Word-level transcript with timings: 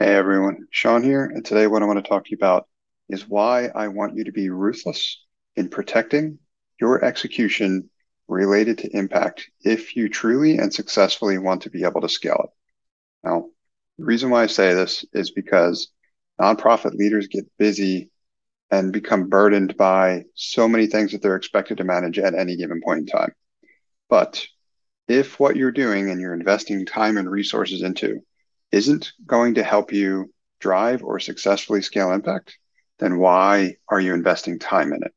Hey 0.00 0.12
everyone, 0.16 0.66
Sean 0.72 1.04
here, 1.04 1.24
and 1.24 1.44
today 1.44 1.68
what 1.68 1.80
I 1.80 1.86
want 1.86 2.04
to 2.04 2.08
talk 2.08 2.24
to 2.24 2.30
you 2.32 2.36
about 2.36 2.66
is 3.08 3.28
why 3.28 3.68
I 3.76 3.86
want 3.86 4.16
you 4.16 4.24
to 4.24 4.32
be 4.32 4.50
ruthless 4.50 5.22
in 5.54 5.68
protecting 5.68 6.40
your 6.80 7.04
execution 7.04 7.88
related 8.26 8.78
to 8.78 8.88
impact 8.88 9.48
if 9.60 9.94
you 9.94 10.08
truly 10.08 10.58
and 10.58 10.74
successfully 10.74 11.38
want 11.38 11.62
to 11.62 11.70
be 11.70 11.84
able 11.84 12.00
to 12.00 12.08
scale 12.08 12.40
it. 12.42 12.50
Now, 13.22 13.50
the 13.96 14.04
reason 14.04 14.30
why 14.30 14.42
I 14.42 14.46
say 14.48 14.74
this 14.74 15.04
is 15.12 15.30
because 15.30 15.92
nonprofit 16.40 16.94
leaders 16.94 17.28
get 17.28 17.46
busy 17.56 18.10
and 18.72 18.92
become 18.92 19.28
burdened 19.28 19.76
by 19.76 20.24
so 20.34 20.66
many 20.66 20.88
things 20.88 21.12
that 21.12 21.22
they're 21.22 21.36
expected 21.36 21.78
to 21.78 21.84
manage 21.84 22.18
at 22.18 22.34
any 22.34 22.56
given 22.56 22.80
point 22.84 22.98
in 22.98 23.06
time. 23.06 23.32
But 24.08 24.44
if 25.06 25.38
what 25.38 25.54
you're 25.54 25.70
doing 25.70 26.10
and 26.10 26.20
you're 26.20 26.34
investing 26.34 26.84
time 26.84 27.16
and 27.16 27.30
resources 27.30 27.82
into 27.82 28.24
isn't 28.74 29.12
going 29.24 29.54
to 29.54 29.62
help 29.62 29.92
you 29.92 30.32
drive 30.58 31.04
or 31.04 31.20
successfully 31.20 31.80
scale 31.80 32.10
impact, 32.10 32.58
then 32.98 33.18
why 33.18 33.76
are 33.88 34.00
you 34.00 34.12
investing 34.12 34.58
time 34.58 34.92
in 34.92 35.02
it? 35.04 35.14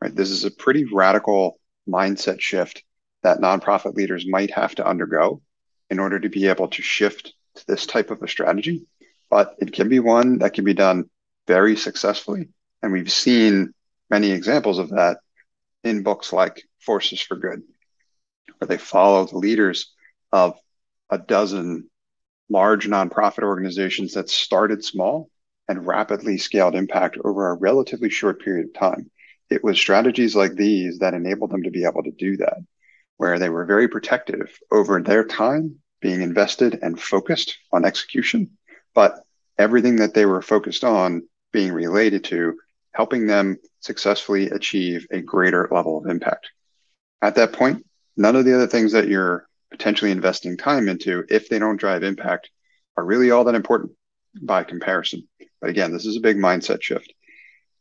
Right? 0.00 0.14
This 0.14 0.30
is 0.30 0.44
a 0.44 0.50
pretty 0.50 0.84
radical 0.92 1.60
mindset 1.88 2.40
shift 2.40 2.82
that 3.22 3.38
nonprofit 3.38 3.94
leaders 3.94 4.26
might 4.28 4.50
have 4.50 4.74
to 4.74 4.86
undergo 4.86 5.40
in 5.88 6.00
order 6.00 6.18
to 6.18 6.28
be 6.28 6.48
able 6.48 6.66
to 6.68 6.82
shift 6.82 7.32
to 7.54 7.66
this 7.66 7.86
type 7.86 8.10
of 8.10 8.22
a 8.22 8.28
strategy. 8.28 8.86
But 9.28 9.54
it 9.60 9.72
can 9.72 9.88
be 9.88 10.00
one 10.00 10.38
that 10.38 10.54
can 10.54 10.64
be 10.64 10.74
done 10.74 11.08
very 11.46 11.76
successfully. 11.76 12.48
And 12.82 12.90
we've 12.90 13.12
seen 13.12 13.72
many 14.08 14.32
examples 14.32 14.78
of 14.78 14.90
that 14.90 15.18
in 15.84 16.02
books 16.02 16.32
like 16.32 16.62
Forces 16.80 17.20
for 17.20 17.36
Good, 17.36 17.62
where 18.58 18.66
they 18.66 18.78
follow 18.78 19.26
the 19.26 19.38
leaders 19.38 19.92
of 20.32 20.58
a 21.08 21.18
dozen 21.18 21.88
large 22.50 22.88
nonprofit 22.88 23.42
organizations 23.42 24.14
that 24.14 24.28
started 24.28 24.84
small 24.84 25.30
and 25.68 25.86
rapidly 25.86 26.36
scaled 26.36 26.74
impact 26.74 27.16
over 27.24 27.48
a 27.48 27.54
relatively 27.54 28.10
short 28.10 28.42
period 28.42 28.66
of 28.66 28.74
time. 28.74 29.10
It 29.48 29.64
was 29.64 29.78
strategies 29.78 30.36
like 30.36 30.54
these 30.54 30.98
that 30.98 31.14
enabled 31.14 31.50
them 31.50 31.62
to 31.62 31.70
be 31.70 31.84
able 31.84 32.02
to 32.02 32.10
do 32.10 32.36
that, 32.38 32.58
where 33.16 33.38
they 33.38 33.48
were 33.48 33.64
very 33.64 33.88
protective 33.88 34.58
over 34.70 35.00
their 35.00 35.24
time 35.24 35.76
being 36.00 36.22
invested 36.22 36.78
and 36.82 37.00
focused 37.00 37.56
on 37.72 37.84
execution, 37.84 38.50
but 38.94 39.22
everything 39.58 39.96
that 39.96 40.14
they 40.14 40.26
were 40.26 40.42
focused 40.42 40.84
on 40.84 41.22
being 41.52 41.72
related 41.72 42.24
to 42.24 42.56
helping 42.92 43.26
them 43.26 43.58
successfully 43.80 44.50
achieve 44.50 45.06
a 45.12 45.20
greater 45.20 45.68
level 45.70 45.98
of 45.98 46.10
impact. 46.10 46.48
At 47.22 47.34
that 47.36 47.52
point, 47.52 47.86
none 48.16 48.36
of 48.36 48.44
the 48.44 48.54
other 48.54 48.66
things 48.66 48.92
that 48.92 49.08
you're 49.08 49.46
potentially 49.70 50.10
investing 50.10 50.56
time 50.56 50.88
into, 50.88 51.24
if 51.28 51.48
they 51.48 51.58
don't 51.58 51.76
drive 51.76 52.02
impact, 52.02 52.50
are 52.96 53.04
really 53.04 53.30
all 53.30 53.44
that 53.44 53.54
important 53.54 53.92
by 54.42 54.64
comparison. 54.64 55.26
But 55.60 55.70
again, 55.70 55.92
this 55.92 56.06
is 56.06 56.16
a 56.16 56.20
big 56.20 56.36
mindset 56.36 56.82
shift. 56.82 57.12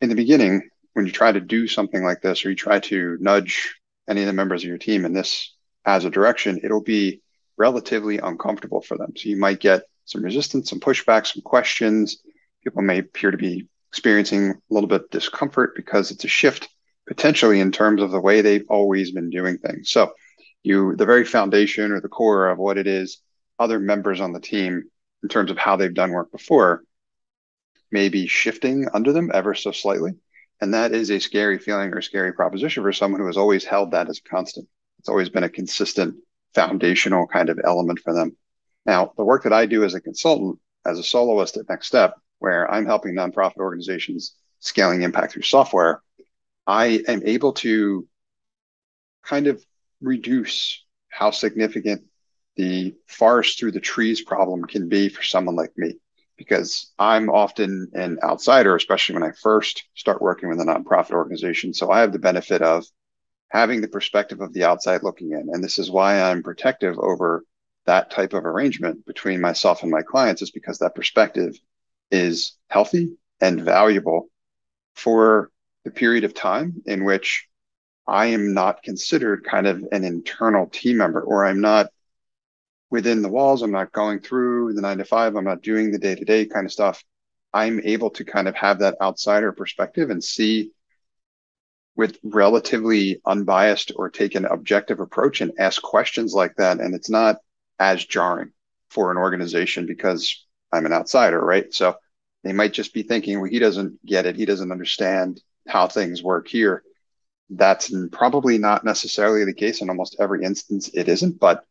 In 0.00 0.08
the 0.08 0.14
beginning, 0.14 0.68
when 0.94 1.06
you 1.06 1.12
try 1.12 1.32
to 1.32 1.40
do 1.40 1.66
something 1.66 2.02
like 2.02 2.22
this, 2.22 2.44
or 2.44 2.50
you 2.50 2.56
try 2.56 2.80
to 2.80 3.16
nudge 3.20 3.74
any 4.08 4.22
of 4.22 4.26
the 4.26 4.32
members 4.32 4.62
of 4.62 4.68
your 4.68 4.78
team 4.78 5.04
in 5.04 5.12
this 5.12 5.54
as 5.84 6.04
a 6.04 6.10
direction, 6.10 6.60
it'll 6.62 6.82
be 6.82 7.20
relatively 7.56 8.18
uncomfortable 8.18 8.82
for 8.82 8.96
them. 8.96 9.12
So 9.16 9.28
you 9.28 9.36
might 9.36 9.60
get 9.60 9.82
some 10.04 10.22
resistance, 10.22 10.70
some 10.70 10.80
pushback, 10.80 11.26
some 11.26 11.42
questions. 11.42 12.22
People 12.62 12.82
may 12.82 12.98
appear 12.98 13.30
to 13.30 13.36
be 13.36 13.68
experiencing 13.90 14.50
a 14.50 14.54
little 14.70 14.88
bit 14.88 15.02
of 15.02 15.10
discomfort 15.10 15.74
because 15.76 16.10
it's 16.10 16.24
a 16.24 16.28
shift 16.28 16.68
potentially 17.06 17.60
in 17.60 17.72
terms 17.72 18.02
of 18.02 18.10
the 18.10 18.20
way 18.20 18.40
they've 18.40 18.66
always 18.68 19.12
been 19.12 19.30
doing 19.30 19.58
things. 19.58 19.90
So 19.90 20.12
you 20.66 20.96
the 20.96 21.06
very 21.06 21.24
foundation 21.24 21.92
or 21.92 22.00
the 22.00 22.08
core 22.08 22.48
of 22.48 22.58
what 22.58 22.78
it 22.78 22.86
is 22.86 23.20
other 23.58 23.78
members 23.78 24.20
on 24.20 24.32
the 24.32 24.40
team 24.40 24.84
in 25.22 25.28
terms 25.28 25.50
of 25.50 25.56
how 25.56 25.76
they've 25.76 25.94
done 25.94 26.10
work 26.10 26.30
before 26.30 26.82
may 27.90 28.08
be 28.08 28.26
shifting 28.26 28.86
under 28.92 29.12
them 29.12 29.30
ever 29.32 29.54
so 29.54 29.72
slightly. 29.72 30.12
And 30.60 30.74
that 30.74 30.92
is 30.92 31.10
a 31.10 31.20
scary 31.20 31.58
feeling 31.58 31.92
or 31.92 32.02
scary 32.02 32.32
proposition 32.32 32.82
for 32.82 32.92
someone 32.92 33.20
who 33.20 33.26
has 33.26 33.36
always 33.36 33.64
held 33.64 33.92
that 33.92 34.08
as 34.08 34.18
a 34.18 34.28
constant. 34.28 34.68
It's 34.98 35.08
always 35.08 35.28
been 35.28 35.44
a 35.44 35.48
consistent 35.48 36.16
foundational 36.54 37.26
kind 37.26 37.48
of 37.48 37.60
element 37.62 38.00
for 38.00 38.12
them. 38.12 38.36
Now 38.86 39.12
the 39.16 39.24
work 39.24 39.42
that 39.42 39.52
i 39.52 39.66
do 39.66 39.84
as 39.84 39.94
a 39.94 40.00
consultant 40.00 40.58
as 40.86 40.98
a 40.98 41.02
soloist 41.02 41.56
at 41.56 41.68
next 41.68 41.88
step 41.88 42.14
where 42.38 42.70
i'm 42.70 42.86
helping 42.86 43.14
nonprofit 43.14 43.56
organizations 43.58 44.36
scaling 44.60 45.02
impact 45.02 45.32
through 45.32 45.42
software 45.42 46.02
i 46.66 47.02
am 47.08 47.22
able 47.24 47.52
to 47.52 48.06
kind 49.24 49.48
of 49.48 49.62
reduce 50.00 50.84
how 51.08 51.30
significant 51.30 52.02
the 52.56 52.94
forest 53.06 53.58
through 53.58 53.72
the 53.72 53.80
trees 53.80 54.22
problem 54.22 54.64
can 54.64 54.88
be 54.88 55.08
for 55.08 55.22
someone 55.22 55.56
like 55.56 55.72
me 55.76 55.94
because 56.36 56.92
I'm 56.98 57.30
often 57.30 57.90
an 57.94 58.18
outsider, 58.22 58.76
especially 58.76 59.14
when 59.14 59.22
I 59.22 59.32
first 59.42 59.84
start 59.94 60.20
working 60.22 60.48
with 60.48 60.60
a 60.60 60.64
nonprofit 60.64 61.12
organization. 61.12 61.72
So 61.72 61.90
I 61.90 62.00
have 62.00 62.12
the 62.12 62.18
benefit 62.18 62.62
of 62.62 62.84
having 63.48 63.80
the 63.80 63.88
perspective 63.88 64.40
of 64.40 64.52
the 64.52 64.64
outside 64.64 65.02
looking 65.02 65.32
in. 65.32 65.48
And 65.52 65.62
this 65.62 65.78
is 65.78 65.90
why 65.90 66.20
I'm 66.20 66.42
protective 66.42 66.98
over 66.98 67.44
that 67.86 68.10
type 68.10 68.32
of 68.32 68.44
arrangement 68.44 69.06
between 69.06 69.40
myself 69.40 69.82
and 69.82 69.90
my 69.90 70.02
clients, 70.02 70.42
is 70.42 70.50
because 70.50 70.78
that 70.78 70.94
perspective 70.94 71.56
is 72.10 72.56
healthy 72.68 73.16
and 73.40 73.60
valuable 73.60 74.28
for 74.94 75.50
the 75.84 75.90
period 75.90 76.24
of 76.24 76.34
time 76.34 76.82
in 76.86 77.04
which 77.04 77.46
I 78.06 78.26
am 78.26 78.54
not 78.54 78.82
considered 78.82 79.44
kind 79.44 79.66
of 79.66 79.84
an 79.92 80.04
internal 80.04 80.66
team 80.66 80.98
member, 80.98 81.20
or 81.20 81.44
I'm 81.44 81.60
not 81.60 81.90
within 82.90 83.22
the 83.22 83.28
walls. 83.28 83.62
I'm 83.62 83.72
not 83.72 83.92
going 83.92 84.20
through 84.20 84.74
the 84.74 84.80
nine 84.80 84.98
to 84.98 85.04
five. 85.04 85.34
I'm 85.34 85.44
not 85.44 85.62
doing 85.62 85.90
the 85.90 85.98
day 85.98 86.14
to 86.14 86.24
day 86.24 86.46
kind 86.46 86.66
of 86.66 86.72
stuff. 86.72 87.02
I'm 87.52 87.80
able 87.80 88.10
to 88.10 88.24
kind 88.24 88.48
of 88.48 88.54
have 88.56 88.80
that 88.80 88.96
outsider 89.00 89.52
perspective 89.52 90.10
and 90.10 90.22
see 90.22 90.70
with 91.96 92.18
relatively 92.22 93.20
unbiased 93.24 93.92
or 93.96 94.10
take 94.10 94.34
an 94.34 94.44
objective 94.44 95.00
approach 95.00 95.40
and 95.40 95.52
ask 95.58 95.82
questions 95.82 96.34
like 96.34 96.54
that. 96.56 96.78
And 96.78 96.94
it's 96.94 97.10
not 97.10 97.36
as 97.78 98.04
jarring 98.04 98.52
for 98.90 99.10
an 99.10 99.16
organization 99.16 99.86
because 99.86 100.46
I'm 100.72 100.86
an 100.86 100.92
outsider, 100.92 101.40
right? 101.40 101.72
So 101.72 101.96
they 102.44 102.52
might 102.52 102.74
just 102.74 102.92
be 102.92 103.02
thinking, 103.02 103.40
well, 103.40 103.50
he 103.50 103.58
doesn't 103.58 104.04
get 104.04 104.26
it. 104.26 104.36
He 104.36 104.44
doesn't 104.44 104.70
understand 104.70 105.40
how 105.66 105.88
things 105.88 106.22
work 106.22 106.46
here 106.46 106.82
that's 107.50 107.92
probably 108.10 108.58
not 108.58 108.84
necessarily 108.84 109.44
the 109.44 109.54
case 109.54 109.80
in 109.80 109.88
almost 109.88 110.16
every 110.18 110.42
instance 110.42 110.90
it 110.94 111.08
isn't 111.08 111.38
but 111.38 111.64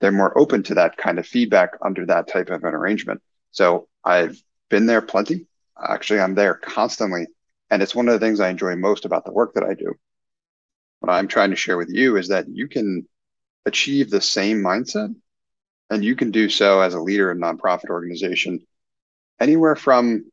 they're 0.00 0.12
more 0.12 0.36
open 0.36 0.62
to 0.64 0.74
that 0.74 0.96
kind 0.96 1.18
of 1.18 1.26
feedback 1.26 1.78
under 1.80 2.04
that 2.06 2.26
type 2.26 2.50
of 2.50 2.64
an 2.64 2.74
arrangement. 2.74 3.22
So 3.50 3.88
i've 4.04 4.42
been 4.68 4.86
there 4.86 5.02
plenty. 5.02 5.46
Actually 5.82 6.20
i'm 6.20 6.34
there 6.34 6.54
constantly 6.54 7.26
and 7.70 7.82
it's 7.82 7.94
one 7.94 8.08
of 8.08 8.14
the 8.14 8.24
things 8.24 8.40
i 8.40 8.50
enjoy 8.50 8.76
most 8.76 9.04
about 9.04 9.24
the 9.24 9.32
work 9.32 9.54
that 9.54 9.64
i 9.64 9.74
do. 9.74 9.94
What 11.00 11.12
i'm 11.12 11.28
trying 11.28 11.50
to 11.50 11.56
share 11.56 11.78
with 11.78 11.90
you 11.90 12.16
is 12.16 12.28
that 12.28 12.48
you 12.48 12.68
can 12.68 13.08
achieve 13.64 14.10
the 14.10 14.20
same 14.20 14.62
mindset 14.62 15.14
and 15.88 16.04
you 16.04 16.16
can 16.16 16.30
do 16.30 16.48
so 16.48 16.80
as 16.80 16.94
a 16.94 17.00
leader 17.00 17.30
in 17.30 17.42
a 17.42 17.46
nonprofit 17.46 17.90
organization 17.90 18.66
anywhere 19.40 19.76
from 19.76 20.30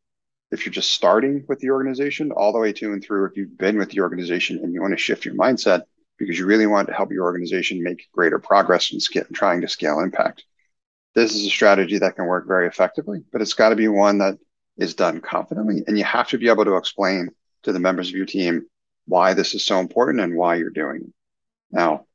if 0.52 0.66
you're 0.66 0.74
just 0.74 0.92
starting 0.92 1.46
with 1.48 1.60
the 1.60 1.70
organization 1.70 2.32
all 2.32 2.52
the 2.52 2.60
way 2.60 2.74
to 2.74 2.92
and 2.94 3.04
through 3.04 3.26
if 3.26 3.38
you've 3.38 3.58
been 3.58 3.78
with 3.78 3.90
the 3.92 4.02
organization 4.02 4.60
and 4.64 4.74
you 4.74 4.82
want 4.82 4.94
to 4.94 4.98
shift 4.98 5.26
your 5.26 5.36
mindset 5.36 5.84
because 6.18 6.38
you 6.38 6.46
really 6.46 6.68
want 6.68 6.88
to 6.88 6.94
help 6.94 7.12
your 7.12 7.24
organization 7.24 7.84
make 7.84 8.08
greater 8.12 8.40
progress 8.40 8.92
in 8.92 9.00
trying 9.34 9.62
to 9.62 9.68
scale 9.68 10.00
impact. 10.00 10.44
This 11.16 11.36
is 11.36 11.46
a 11.46 11.50
strategy 11.50 12.00
that 12.00 12.16
can 12.16 12.26
work 12.26 12.48
very 12.48 12.68
effectively, 12.68 13.24
but 13.32 13.42
it's 13.42 13.54
got 13.54 13.70
to 13.70 13.76
be 13.76 13.88
one 13.88 14.18
that 14.20 14.38
is 14.78 14.96
done 14.96 15.22
confidently. 15.22 15.84
And 15.88 15.98
you 15.98 16.04
have 16.04 16.28
to 16.30 16.38
be 16.38 16.50
able 16.50 16.66
to 16.66 16.78
explain 16.78 17.30
to 17.64 17.72
the 17.72 17.80
members 17.80 18.10
of 18.10 18.16
your 18.16 18.26
team 18.26 18.66
why 19.06 19.34
this 19.34 19.54
is 19.54 19.66
so 19.66 19.80
important 19.80 20.22
and 20.22 20.36
why 20.36 20.56
you're 20.56 20.70
doing 20.70 21.02
it. 21.02 21.14
Now, 21.72 22.06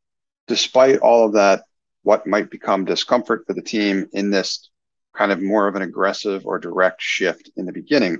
despite 0.46 0.98
all 0.98 1.26
of 1.26 1.32
that, 1.34 1.64
what 2.02 2.26
might 2.26 2.50
become 2.50 2.84
discomfort 2.84 3.44
for 3.46 3.54
the 3.54 3.62
team 3.62 4.08
in 4.12 4.30
this 4.30 4.70
kind 5.14 5.32
of 5.32 5.40
more 5.40 5.68
of 5.68 5.74
an 5.76 5.82
aggressive 5.82 6.44
or 6.44 6.58
direct 6.58 7.00
shift 7.00 7.50
in 7.56 7.66
the 7.66 7.72
beginning. 7.72 8.18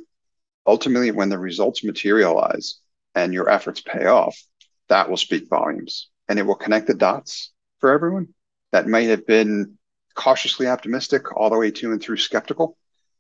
Ultimately, 0.67 1.11
when 1.11 1.29
the 1.29 1.39
results 1.39 1.85
materialize 1.85 2.81
and 3.15 3.33
your 3.33 3.49
efforts 3.49 3.81
pay 3.81 4.07
off, 4.07 4.41
that 4.89 5.09
will 5.09 5.17
speak 5.17 5.49
volumes 5.49 6.09
and 6.29 6.39
it 6.39 6.47
will 6.47 6.55
connect 6.55 6.87
the 6.87 6.95
dots 6.95 7.53
for 7.79 7.91
everyone 7.91 8.29
that 8.73 8.89
might 8.89 9.09
have 9.09 9.27
been 9.27 9.79
cautiously 10.15 10.67
optimistic 10.67 11.37
all 11.37 11.51
the 11.51 11.59
way 11.59 11.71
to 11.71 11.93
and 11.93 12.03
through 12.03 12.17
skeptical 12.17 12.77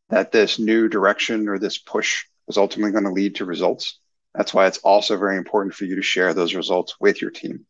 that 0.08 0.32
this 0.32 0.58
new 0.58 0.88
direction 0.88 1.49
or 1.49 1.58
this 1.58 1.79
push 1.79 2.25
is 2.49 2.56
ultimately 2.56 2.93
going 2.93 3.05
to 3.05 3.11
lead 3.11 3.37
to 3.37 3.44
results. 3.44 3.99
That's 4.35 4.52
why 4.52 4.67
it's 4.67 4.79
also 4.79 5.17
very 5.17 5.37
important 5.37 5.75
for 5.75 5.85
you 5.85 5.96
to 5.96 6.02
share 6.02 6.35
those 6.35 6.55
results 6.55 6.96
with 7.00 7.20
your 7.23 7.31
team. 7.31 7.67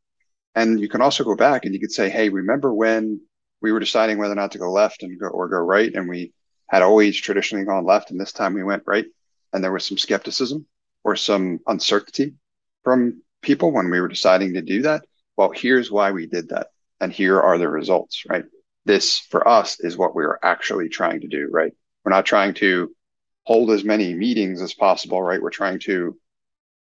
And 0.54 0.80
you 0.80 0.88
can 0.88 1.02
also 1.02 1.24
go 1.24 1.36
back 1.36 1.64
and 1.64 1.74
you 1.74 1.80
could 1.80 1.92
say, 1.92 2.08
hey, 2.08 2.28
remember 2.28 2.72
when 2.72 3.20
we 3.60 3.72
were 3.72 3.80
deciding 3.80 4.18
whether 4.18 4.32
or 4.32 4.36
not 4.36 4.52
to 4.52 4.58
go 4.58 4.70
left 4.70 5.02
and 5.02 5.18
go 5.18 5.28
or 5.28 5.48
go 5.48 5.58
right, 5.58 5.94
and 5.94 6.08
we 6.08 6.32
had 6.68 6.82
always 6.82 7.16
traditionally 7.16 7.64
gone 7.64 7.84
left, 7.84 8.10
and 8.10 8.20
this 8.20 8.32
time 8.32 8.54
we 8.54 8.62
went 8.62 8.82
right, 8.86 9.06
and 9.54 9.64
there 9.64 9.72
was 9.72 9.86
some 9.86 9.96
skepticism 9.96 10.66
or 11.04 11.16
some 11.16 11.60
uncertainty 11.66 12.34
from 12.82 13.22
people 13.40 13.72
when 13.72 13.88
we 13.88 14.00
were 14.00 14.08
deciding 14.08 14.54
to 14.54 14.60
do 14.60 14.82
that. 14.82 15.06
Well, 15.36 15.52
here's 15.54 15.90
why 15.90 16.10
we 16.10 16.26
did 16.26 16.50
that, 16.50 16.68
and 17.00 17.12
here 17.12 17.40
are 17.40 17.56
the 17.56 17.68
results. 17.68 18.24
Right, 18.28 18.44
this 18.84 19.18
for 19.18 19.46
us 19.48 19.80
is 19.80 19.96
what 19.96 20.14
we 20.14 20.24
are 20.24 20.38
actually 20.42 20.88
trying 20.90 21.20
to 21.20 21.28
do. 21.28 21.48
Right, 21.50 21.72
We're 22.04 22.12
not 22.12 22.26
trying 22.26 22.54
to 22.54 22.90
hold 23.44 23.70
as 23.70 23.84
many 23.84 24.12
meetings 24.12 24.60
as 24.60 24.74
possible, 24.74 25.22
right? 25.22 25.40
We're 25.40 25.50
trying 25.50 25.78
to 25.80 26.18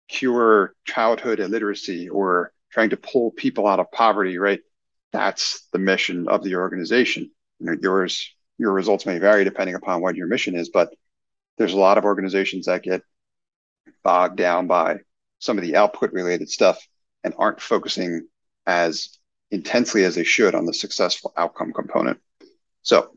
cure 0.08 0.74
childhood 0.84 1.40
illiteracy 1.40 2.08
or 2.08 2.52
trying 2.72 2.90
to 2.90 2.96
pull 2.96 3.30
people 3.30 3.66
out 3.66 3.80
of 3.80 3.90
poverty, 3.92 4.36
right? 4.38 4.60
That's 5.12 5.66
the 5.72 5.78
mission 5.78 6.28
of 6.28 6.42
the 6.42 6.56
organization. 6.56 7.30
You 7.60 7.66
know, 7.66 7.76
yours, 7.80 8.34
your 8.58 8.72
results 8.72 9.06
may 9.06 9.18
vary 9.18 9.44
depending 9.44 9.76
upon 9.76 10.00
what 10.00 10.16
your 10.16 10.26
mission 10.26 10.56
is, 10.56 10.70
but 10.70 10.92
there's 11.58 11.72
a 11.72 11.78
lot 11.78 11.98
of 11.98 12.04
organizations 12.04 12.66
that 12.66 12.82
get 12.82 13.02
bogged 14.02 14.36
down 14.36 14.66
by 14.66 14.98
some 15.38 15.58
of 15.58 15.64
the 15.64 15.76
output 15.76 16.12
related 16.12 16.48
stuff 16.48 16.86
and 17.22 17.34
aren't 17.38 17.60
focusing 17.60 18.26
as 18.66 19.18
intensely 19.50 20.04
as 20.04 20.14
they 20.14 20.24
should 20.24 20.54
on 20.54 20.66
the 20.66 20.74
successful 20.74 21.32
outcome 21.36 21.72
component. 21.72 22.18
So 22.82 23.12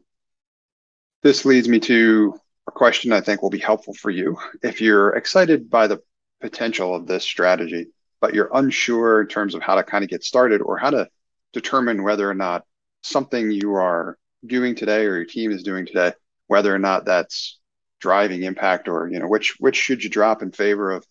this 1.23 1.45
leads 1.45 1.67
me 1.67 1.79
to 1.81 2.39
a 2.67 2.71
question 2.71 3.11
I 3.11 3.21
think 3.21 3.41
will 3.41 3.49
be 3.49 3.57
helpful 3.57 3.93
for 3.93 4.09
you. 4.09 4.37
If 4.61 4.81
you're 4.81 5.15
excited 5.15 5.69
by 5.69 5.87
the 5.87 6.01
potential 6.41 6.95
of 6.95 7.07
this 7.07 7.23
strategy, 7.23 7.87
but 8.19 8.33
you're 8.33 8.51
unsure 8.53 9.21
in 9.21 9.27
terms 9.27 9.55
of 9.55 9.61
how 9.61 9.75
to 9.75 9.83
kind 9.83 10.03
of 10.03 10.09
get 10.09 10.23
started 10.23 10.61
or 10.61 10.77
how 10.77 10.89
to 10.91 11.07
determine 11.53 12.03
whether 12.03 12.29
or 12.29 12.33
not 12.33 12.65
something 13.01 13.51
you 13.51 13.73
are 13.73 14.17
doing 14.45 14.75
today 14.75 15.05
or 15.05 15.15
your 15.15 15.25
team 15.25 15.51
is 15.51 15.63
doing 15.63 15.85
today, 15.85 16.13
whether 16.47 16.73
or 16.73 16.79
not 16.79 17.05
that's 17.05 17.59
driving 17.99 18.43
impact 18.43 18.87
or, 18.87 19.09
you 19.09 19.19
know, 19.19 19.27
which 19.27 19.55
which 19.59 19.75
should 19.75 20.03
you 20.03 20.09
drop 20.09 20.41
in 20.41 20.51
favor 20.51 20.91
of 20.91 21.05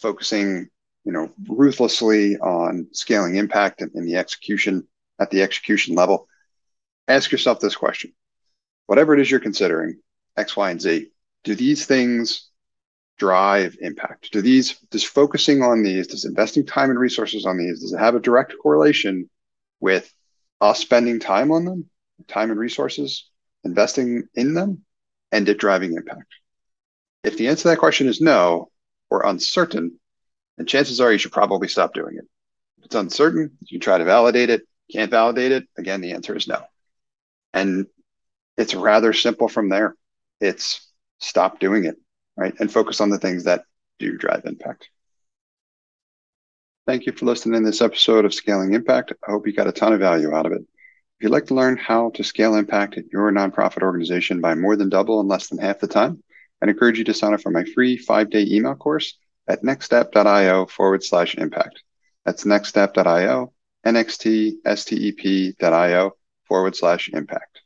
focusing, 0.00 0.68
you 1.04 1.12
know, 1.12 1.30
ruthlessly 1.48 2.36
on 2.38 2.88
scaling 2.92 3.36
impact 3.36 3.82
in 3.82 4.04
the 4.04 4.16
execution 4.16 4.86
at 5.20 5.30
the 5.30 5.42
execution 5.42 5.94
level. 5.94 6.28
Ask 7.08 7.30
yourself 7.32 7.60
this 7.60 7.76
question. 7.76 8.12
Whatever 8.86 9.14
it 9.14 9.20
is 9.20 9.30
you're 9.30 9.40
considering, 9.40 10.00
X, 10.36 10.56
Y, 10.56 10.70
and 10.70 10.80
Z, 10.80 11.10
do 11.44 11.54
these 11.54 11.86
things 11.86 12.50
drive 13.18 13.76
impact? 13.80 14.32
Do 14.32 14.42
these, 14.42 14.78
does 14.90 15.04
focusing 15.04 15.62
on 15.62 15.82
these, 15.82 16.08
does 16.08 16.24
investing 16.24 16.66
time 16.66 16.90
and 16.90 16.98
resources 16.98 17.46
on 17.46 17.56
these, 17.56 17.80
does 17.80 17.92
it 17.92 17.98
have 17.98 18.14
a 18.14 18.20
direct 18.20 18.54
correlation 18.60 19.30
with 19.80 20.12
us 20.60 20.80
spending 20.80 21.20
time 21.20 21.52
on 21.52 21.64
them, 21.64 21.88
time 22.28 22.50
and 22.50 22.58
resources, 22.58 23.30
investing 23.64 24.24
in 24.34 24.54
them, 24.54 24.84
and 25.32 25.48
it 25.48 25.58
driving 25.58 25.94
impact? 25.94 26.32
If 27.24 27.36
the 27.36 27.48
answer 27.48 27.62
to 27.62 27.68
that 27.68 27.78
question 27.78 28.06
is 28.06 28.20
no, 28.20 28.70
or 29.10 29.26
uncertain, 29.26 29.98
then 30.56 30.66
chances 30.66 31.00
are 31.00 31.10
you 31.10 31.18
should 31.18 31.32
probably 31.32 31.68
stop 31.68 31.94
doing 31.94 32.16
it. 32.16 32.24
If 32.78 32.86
it's 32.86 32.94
uncertain, 32.94 33.58
you 33.62 33.78
try 33.78 33.98
to 33.98 34.04
validate 34.04 34.50
it. 34.50 34.62
Can't 34.92 35.10
validate 35.10 35.52
it. 35.52 35.68
Again, 35.78 36.00
the 36.00 36.12
answer 36.12 36.36
is 36.36 36.46
no. 36.46 36.62
And 37.52 37.86
it's 38.56 38.74
rather 38.74 39.12
simple 39.12 39.48
from 39.48 39.68
there. 39.68 39.96
It's 40.40 40.86
stop 41.18 41.60
doing 41.60 41.84
it, 41.84 41.96
right? 42.36 42.54
And 42.58 42.72
focus 42.72 43.00
on 43.00 43.10
the 43.10 43.18
things 43.18 43.44
that 43.44 43.64
do 43.98 44.16
drive 44.16 44.44
impact. 44.44 44.88
Thank 46.86 47.06
you 47.06 47.12
for 47.12 47.26
listening 47.26 47.62
to 47.62 47.66
this 47.66 47.80
episode 47.80 48.24
of 48.24 48.34
Scaling 48.34 48.74
Impact. 48.74 49.12
I 49.26 49.30
hope 49.30 49.46
you 49.46 49.52
got 49.52 49.68
a 49.68 49.72
ton 49.72 49.92
of 49.92 50.00
value 50.00 50.34
out 50.34 50.46
of 50.46 50.52
it. 50.52 50.62
If 51.22 51.26
you'd 51.26 51.34
like 51.34 51.46
to 51.46 51.54
learn 51.54 51.76
how 51.76 52.10
to 52.16 52.24
scale 52.24 52.56
impact 52.56 52.98
at 52.98 53.12
your 53.12 53.30
nonprofit 53.30 53.84
organization 53.84 54.40
by 54.40 54.56
more 54.56 54.74
than 54.74 54.88
double 54.88 55.20
in 55.20 55.28
less 55.28 55.46
than 55.46 55.58
half 55.58 55.78
the 55.78 55.86
time, 55.86 56.20
I'd 56.60 56.68
encourage 56.68 56.98
you 56.98 57.04
to 57.04 57.14
sign 57.14 57.32
up 57.32 57.40
for 57.40 57.52
my 57.52 57.62
free 57.62 57.96
five 57.96 58.28
day 58.28 58.44
email 58.50 58.74
course 58.74 59.16
at 59.46 59.62
nextstep.io 59.62 60.66
forward 60.66 61.04
slash 61.04 61.36
impact. 61.36 61.84
That's 62.24 62.42
nextstep.io, 62.42 63.52
nxtstep.io 63.86 64.56
forward 66.48 66.74
slash 66.74 67.08
impact. 67.12 67.61